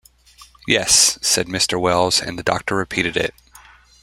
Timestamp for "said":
1.21-1.45